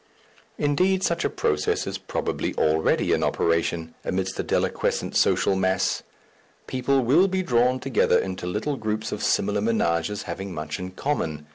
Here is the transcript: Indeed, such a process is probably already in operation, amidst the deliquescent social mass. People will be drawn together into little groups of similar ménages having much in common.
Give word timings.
Indeed, 0.57 1.03
such 1.03 1.23
a 1.23 1.29
process 1.29 1.85
is 1.85 1.99
probably 1.99 2.55
already 2.55 3.13
in 3.13 3.23
operation, 3.23 3.93
amidst 4.03 4.35
the 4.35 4.43
deliquescent 4.43 5.15
social 5.15 5.55
mass. 5.55 6.01
People 6.65 7.01
will 7.01 7.27
be 7.27 7.43
drawn 7.43 7.79
together 7.79 8.17
into 8.17 8.47
little 8.47 8.77
groups 8.77 9.11
of 9.11 9.21
similar 9.21 9.61
ménages 9.61 10.23
having 10.23 10.55
much 10.55 10.79
in 10.79 10.89
common. 10.89 11.45